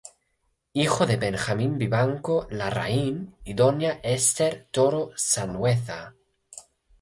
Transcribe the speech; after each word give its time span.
Hijo 0.73 1.05
de 1.05 1.15
Benjamín 1.17 1.77
Vivanco 1.77 2.47
Larraín 2.49 3.35
y 3.43 3.53
doña 3.53 3.99
Ester 4.01 4.67
Toro 4.71 5.11
Sanhueza. 5.15 6.15